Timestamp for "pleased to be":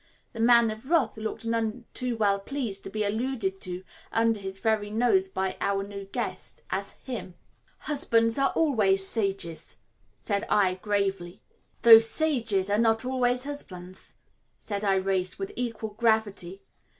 2.39-3.03